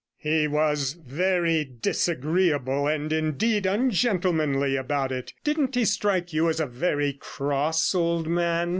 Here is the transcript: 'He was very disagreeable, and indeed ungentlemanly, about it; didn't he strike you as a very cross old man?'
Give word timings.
'He 0.17 0.47
was 0.47 0.93
very 0.93 1.63
disagreeable, 1.63 2.87
and 2.87 3.13
indeed 3.13 3.67
ungentlemanly, 3.67 4.75
about 4.75 5.11
it; 5.11 5.33
didn't 5.43 5.75
he 5.75 5.85
strike 5.85 6.33
you 6.33 6.49
as 6.49 6.59
a 6.59 6.65
very 6.65 7.13
cross 7.13 7.93
old 7.93 8.27
man?' 8.27 8.69